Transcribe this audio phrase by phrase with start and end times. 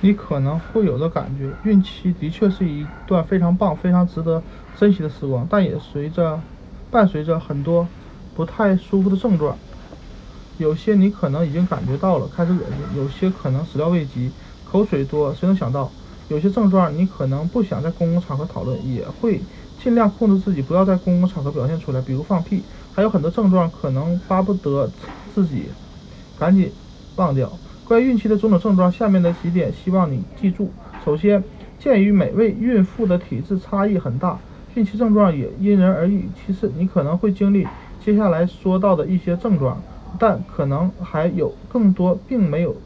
[0.00, 4.42] 你可能会有的感觉，孕期的确是一段非常棒、非常值得
[4.76, 6.40] 珍惜的时光，但也随着
[6.90, 7.86] 伴随着很多
[8.34, 9.56] 不太舒服的症状。
[10.58, 14.30] 有些你可能已经感觉到了，开始恶心；有些可能始料未及，
[14.64, 15.32] 口水多。
[15.34, 15.90] 谁能想到，
[16.28, 19.40] 有些症状你可能不想在公共场合讨论，也会
[19.82, 22.62] 尽量控制自己，不要在公共场合表现出来，比如放屁。
[22.92, 24.88] 还有很多症状可能巴不得
[25.32, 25.66] 自己
[26.36, 26.72] 赶紧
[27.16, 27.48] 忘掉。
[27.88, 30.70] 关于孕期的种种症状，下面的几点希望你记住。
[31.06, 31.42] 首先，
[31.78, 34.38] 鉴于每位孕妇的体质差异很大，
[34.74, 36.26] 孕期症状也因人而异。
[36.34, 37.66] 其次，你可能会经历
[38.04, 39.80] 接下来说到的一些症状，
[40.18, 42.76] 但可能还有更多并没有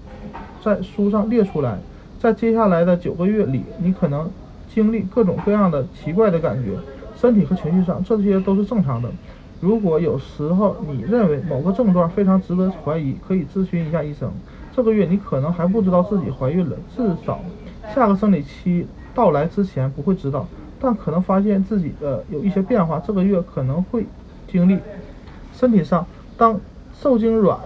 [0.63, 1.81] 在书上列出来。
[2.21, 4.31] 在接下来的九个月里，你可能
[4.73, 6.79] 经历各种各样的奇怪的感觉，
[7.17, 9.11] 身体和情绪上，这些都是正常的。
[9.61, 14.31] 如果有时候你认为某个症状非常值得怀疑，可以咨询一下医生。
[14.75, 17.41] 这个月你可能还不知道自己怀孕了，至少
[17.95, 20.47] 下个生理期到来之前不会知道，
[20.81, 22.99] 但可能发现自己的有一些变化。
[22.99, 24.07] 这个月可能会
[24.51, 24.79] 经历
[25.55, 26.59] 身体上，当
[26.99, 27.59] 受精卵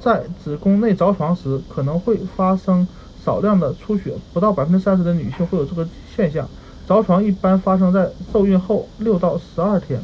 [0.00, 2.86] 在子宫内着床时，可能会发生
[3.24, 6.48] 少量的出血，不到百分之三十的女性会有这个现象。
[6.88, 10.00] 着床一般发生在受孕后六到十二天。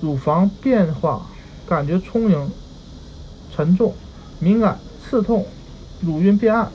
[0.00, 1.26] 乳房变化，
[1.68, 2.50] 感觉充盈、
[3.54, 3.92] 沉重。
[4.42, 5.46] 敏感、刺痛、
[6.00, 6.68] 乳晕变暗、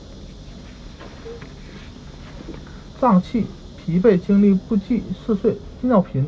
[2.98, 3.44] 胀气、
[3.76, 6.26] 疲惫、精力不济、嗜睡、尿频，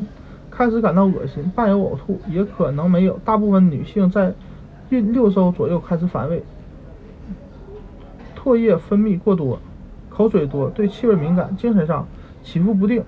[0.51, 3.19] 开始感到恶心，伴有呕吐，也可能没有。
[3.25, 4.35] 大部分女性在
[4.89, 6.43] 孕六周左右开始反胃，
[8.37, 9.57] 唾液分泌过多，
[10.11, 12.07] 口水多，对气味敏感，精神上
[12.43, 13.03] 起伏不定，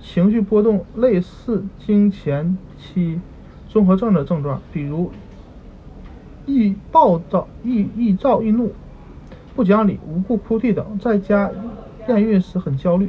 [0.00, 3.20] 情绪波动，类似经前期
[3.68, 5.12] 综合症的症状，比如。
[6.46, 8.72] 易暴躁、易易躁、易怒、
[9.54, 11.50] 不讲理、无故哭啼等，在家
[12.08, 13.08] 验孕时很焦虑。